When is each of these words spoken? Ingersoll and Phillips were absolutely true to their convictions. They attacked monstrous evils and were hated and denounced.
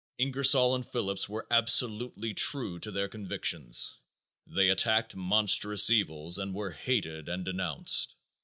Ingersoll 0.17 0.73
and 0.73 0.83
Phillips 0.83 1.29
were 1.29 1.45
absolutely 1.51 2.33
true 2.33 2.79
to 2.79 2.89
their 2.89 3.07
convictions. 3.07 3.99
They 4.47 4.67
attacked 4.69 5.15
monstrous 5.15 5.91
evils 5.91 6.39
and 6.39 6.55
were 6.55 6.71
hated 6.71 7.29
and 7.29 7.45
denounced. 7.45 8.15